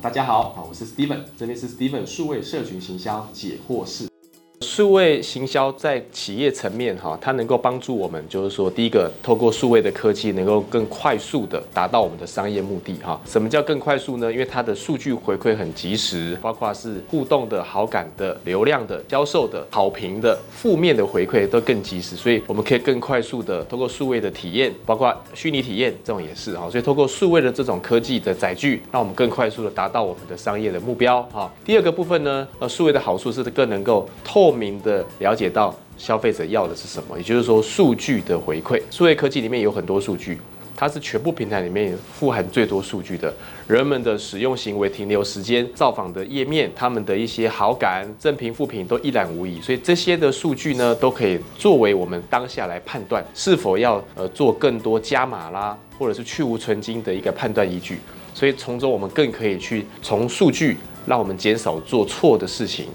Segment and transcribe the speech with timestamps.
[0.00, 4.07] 大家好，我是 Steven，这里是 Steven 数位社群行销解惑室。
[4.60, 13.20] 数位行销在企业层面哈，它能够帮助我们，就是说，第一个，透过数位的科技，能够更快速的达到我们的商业目的哈。
[13.24, 14.32] 什么叫更快速呢？
[14.32, 26.68] 因为它的数据回馈很及时，包括是互动的好感的、流量的、销售的、好评的、负面的回馈都更及时，所以我们可以更快速的通过数位的体验，包括虚拟体验这种也是哈。
[26.68, 31.48] 所以透过数位的这种科技的载具，让我们更快速的达到我们的商业的目标哈。
[31.64, 34.47] 第二个部分呢，呃，数位的好处是更能够透。
[34.48, 38.80] 透明的了解到消费者要的是什么，也就是说数据的回馈。
[38.90, 40.38] 数位科技里面有很多数据，
[40.74, 43.30] 它是全部平台里面富含最多数据的。
[43.66, 49.60] 人们的使用行为、停留时间、造访的页面、他们的一些好感、正评、负评都一览无遗。
[49.60, 57.98] 所以这些的数据呢，都可以作为我们当下来判断是否要呃做更多加码啦，或者是去无存金的一个判断依据。
[58.32, 60.78] 所以从中我们更可以去从数据，
[61.08, 62.86] 让我们减少做错的事情。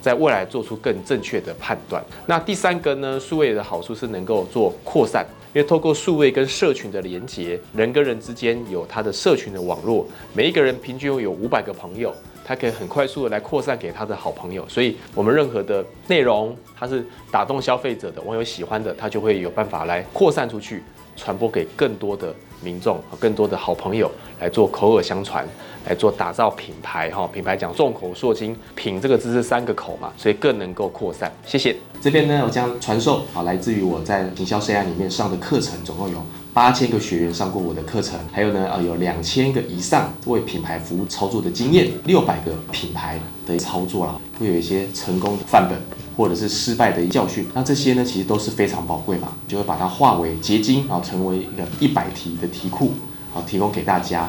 [0.00, 2.02] 在未来做出更正确的判断。
[2.26, 3.20] 那第三个呢？
[3.20, 12.12] 数位的好处是能够做扩散，因为透过数位跟社群的连接，人跟人之间有他的社群的网络，每一个人平均有五百个朋友，
[12.44, 14.68] 他可以很快速的来扩散给他的好朋友。
[14.68, 20.82] 所以，我们任何的内容，它是打动消费者的网友喜欢的，他就会有办法来扩散出去。
[21.14, 25.46] 传播给更多的民众和更多的好朋友来做口耳相传，
[25.86, 27.28] 来做打造品牌哈。
[27.32, 31.30] 品牌讲众口铄金，品这个字是三个口嘛，所以更能够扩散。
[31.44, 31.76] 谢谢。
[32.00, 36.22] 这边呢，我将传授啊，来自于我在行销生涯里面上的课程，总共有
[36.52, 45.78] 八千个学员上过我的课程，还有呢，呃，有两千个以上为品牌服务操作的经验，六百个品牌的操作啦，会有一些成功的范本。
[46.14, 52.92] 或者是失败的教训，那这些呢，其实都是非常宝贵嘛，就会把它化为结晶啊，成为一个一百题的题库
[53.34, 54.28] 啊，提供给大家，